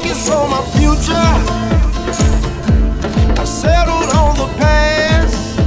[0.00, 1.28] Focused on my future.
[3.38, 5.58] I've settled on the past.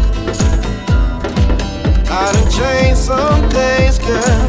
[2.10, 4.48] I done changed some things, girl.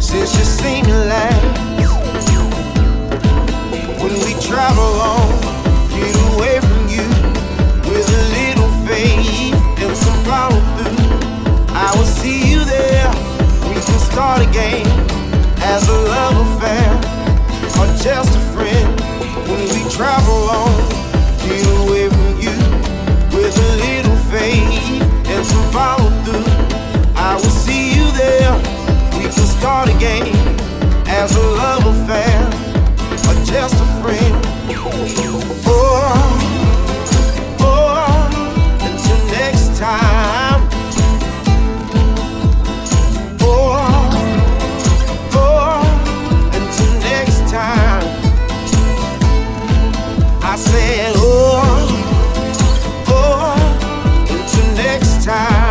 [0.00, 1.90] Since you seen me last.
[4.00, 5.28] When we travel on,
[5.90, 7.06] get away from you
[7.90, 11.74] with a little faith and some follow through.
[11.74, 13.10] I will see you there.
[13.68, 14.86] We can start again
[15.58, 17.15] as a love affair
[18.02, 19.00] just a friend.
[19.48, 20.72] When we travel on,
[21.44, 22.56] get away from you
[23.34, 26.46] with a little faith and follow through.
[27.16, 28.52] I will see you there.
[29.18, 30.26] We can start again
[31.06, 31.46] as a
[33.28, 34.36] or just a friend.
[35.66, 36.06] Or,
[37.64, 38.06] or
[38.86, 40.65] until next time.
[47.50, 48.02] Time.
[50.42, 51.12] I said.
[51.16, 51.60] Oh,
[52.58, 55.65] oh, or, or until next time.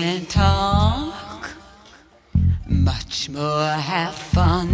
[0.00, 1.50] can talk,
[2.66, 4.68] much more have fun.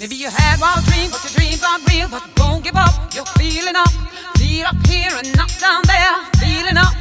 [0.00, 3.14] Maybe you had wild dreams, but your dreams aren't real, but don't give up.
[3.14, 3.92] You're feeling up,
[4.38, 6.16] feel up here and not down there.
[6.40, 6.94] Feeling up,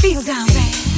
[0.00, 0.97] feel down there.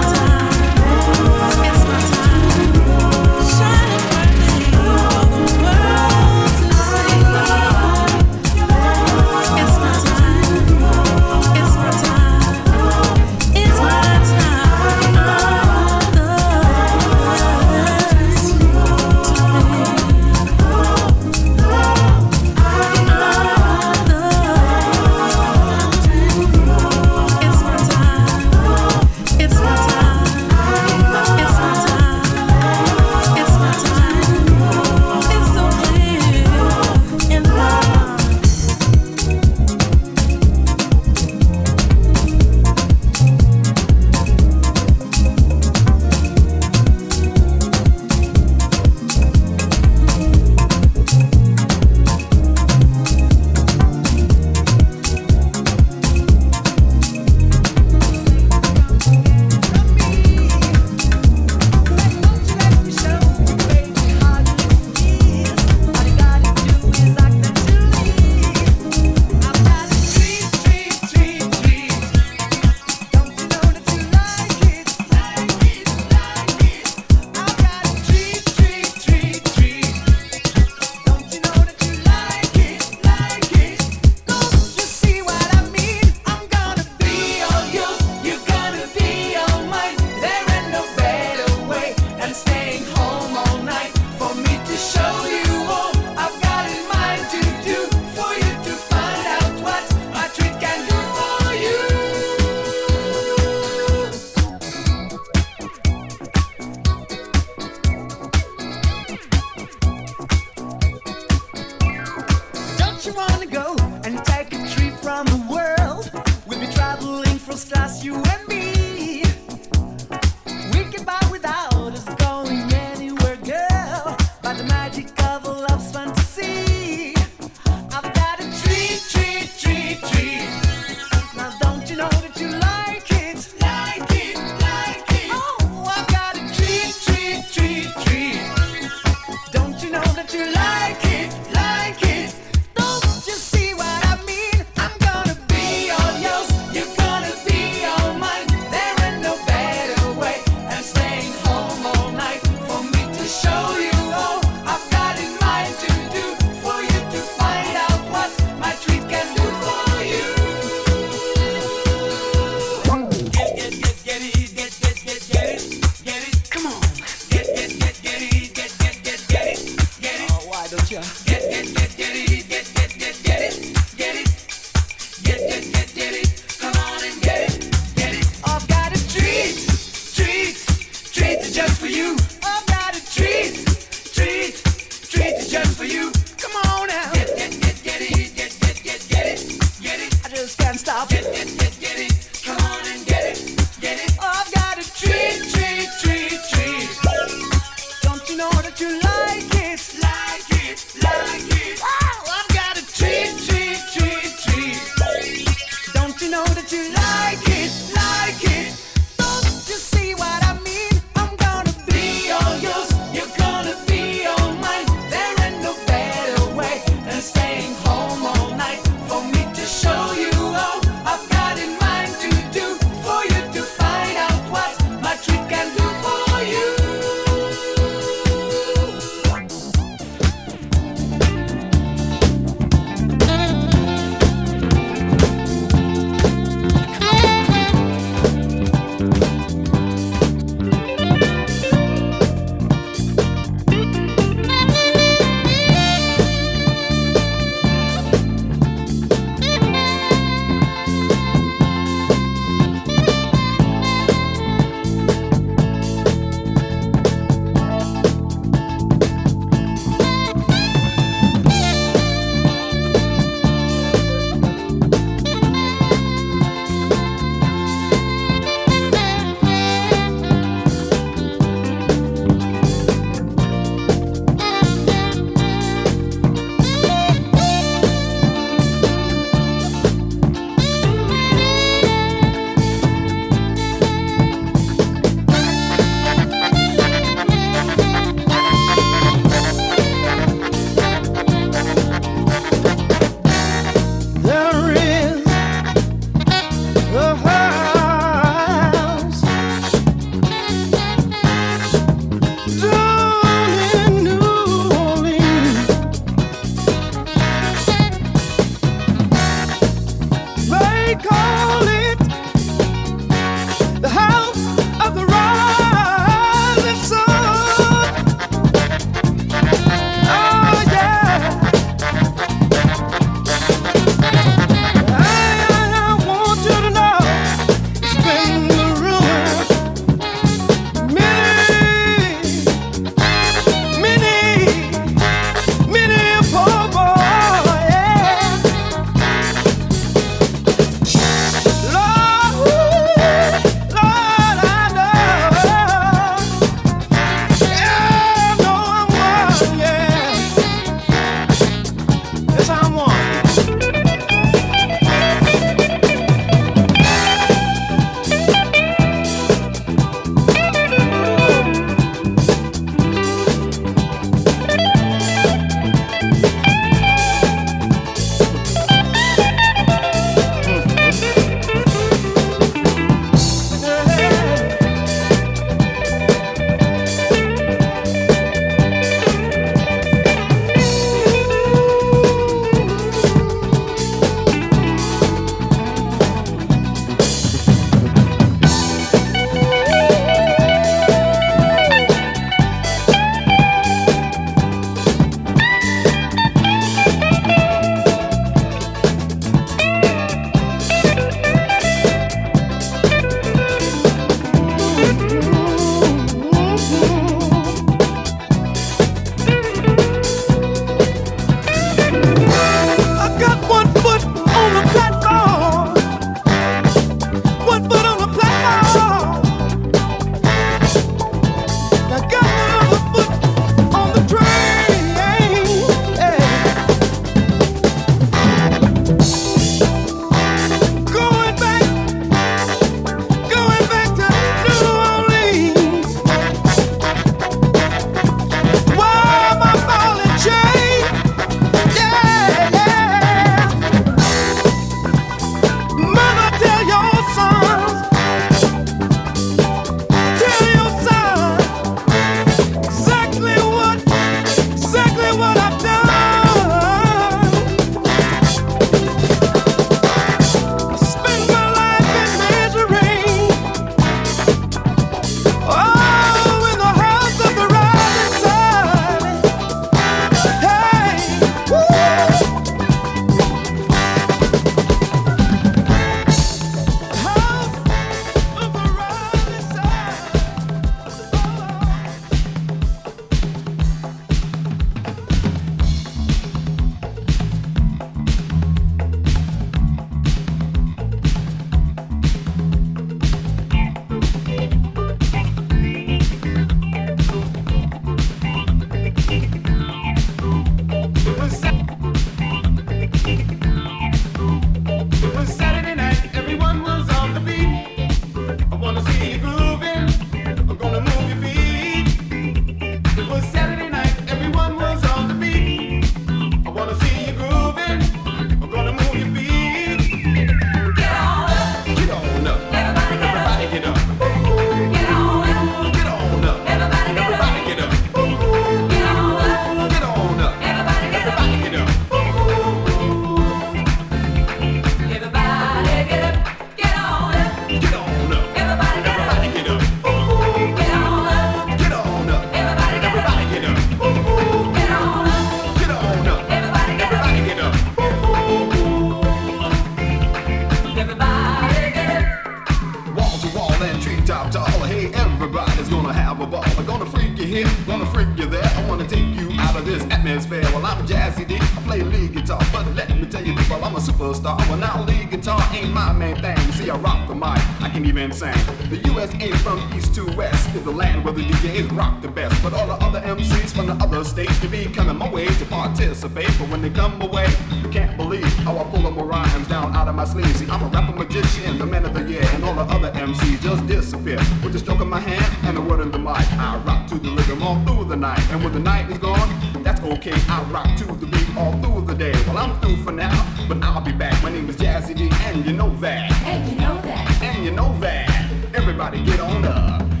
[571.91, 572.41] Rock the best.
[572.43, 575.45] But all the other MCs from the other states, they be coming my way to
[575.45, 576.29] participate.
[576.39, 577.27] But when they come away,
[577.61, 580.35] you can't believe how I pull them rhymes down out of my sleeves.
[580.35, 583.41] See, I'm a rapper magician, the man of the year, and all the other MCs
[583.41, 584.17] just disappear.
[584.43, 586.95] With the stroke of my hand and the word in the mic, I rock to
[586.95, 588.21] the rhythm all through the night.
[588.31, 589.29] And when the night is gone,
[589.63, 590.17] that's okay.
[590.29, 592.13] I rock to the beat all through the day.
[592.27, 593.15] Well, I'm through for now,
[593.47, 594.21] but I'll be back.
[594.23, 596.11] My name is Jazzy D, and you know that.
[596.25, 597.21] And you know that.
[597.21, 598.09] And you know that.
[598.53, 599.79] Everybody get on up.
[599.79, 600.00] Get on up.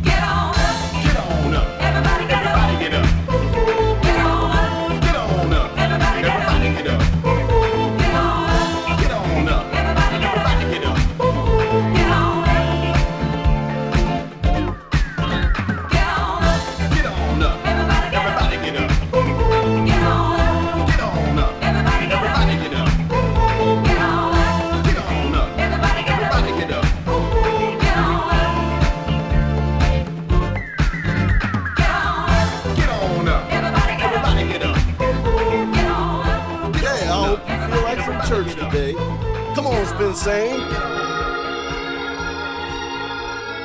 [40.21, 40.61] Sane.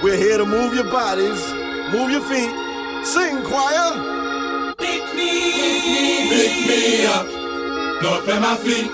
[0.02, 1.52] We're here to move your bodies,
[1.92, 2.48] move your feet,
[3.04, 3.92] sing choir.
[4.78, 7.26] Pick me pick me, pick me up,
[8.02, 8.90] Lord, plant my feet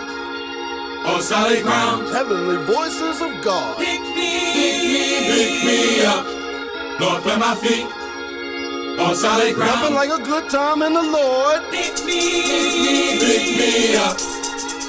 [1.07, 2.09] on solid ground.
[2.09, 3.79] Heavenly voices of God.
[3.79, 6.27] Pick me, pick me pick me up,
[7.01, 7.87] Lord, plant my feet
[8.99, 9.95] on solid Nothing ground.
[9.95, 11.63] like a good time in the Lord.
[11.71, 12.43] Pick me,
[13.23, 14.19] pick me up,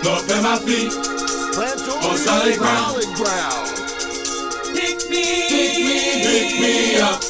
[0.04, 1.33] Lord, plant my feet.
[1.54, 3.04] Plant your On feet solid ground.
[3.04, 3.68] solid ground.
[4.74, 7.22] Pick me, pick me up,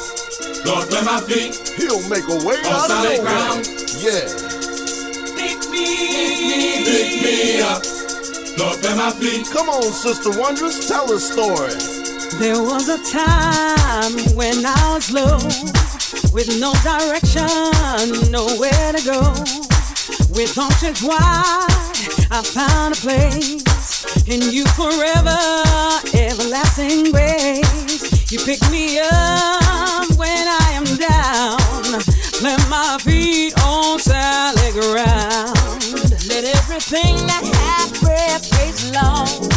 [0.66, 1.54] Lord, plant my feet.
[1.76, 3.22] He'll make a way On out solid nowhere.
[3.22, 3.68] ground.
[4.00, 4.24] Yeah.
[5.36, 7.84] Pick me, pick me pick me up,
[8.58, 9.48] Lord, plant my feet.
[9.52, 11.74] Come on, Sister Wondrous, tell a story.
[12.40, 15.38] There was a time when I was low,
[16.34, 19.22] with no direction, nowhere to go.
[20.34, 21.68] With options wide,
[22.32, 23.64] I found a place
[24.28, 25.38] in you forever,
[26.14, 28.32] everlasting grace.
[28.32, 31.60] You pick me up when I am down,
[32.40, 35.56] plant my feet on solid ground.
[36.30, 39.54] Let everything that hath breath praise Lord.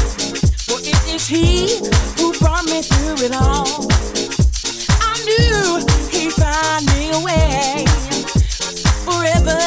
[0.67, 1.79] For it is he
[2.19, 3.87] who brought me through it all.
[5.01, 7.85] I knew he'd find me a way.
[9.07, 9.59] Forever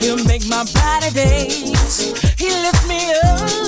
[0.00, 2.12] he'll make my brighter days.
[2.36, 3.67] He lift me up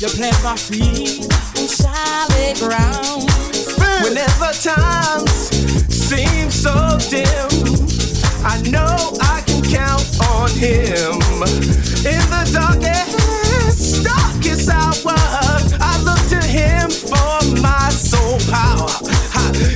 [0.00, 1.28] You plant my feet
[1.58, 3.28] on solid ground.
[4.02, 5.52] Whenever times
[5.92, 6.72] seem so
[7.10, 7.52] dim,
[8.42, 11.20] I know I can count on him.
[12.08, 15.12] In the darkest, darkest hour,
[15.82, 18.88] I look to him for my soul power.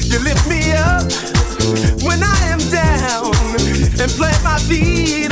[0.09, 1.05] You lift me up
[2.03, 3.35] when I am down
[4.01, 5.24] and plant my feet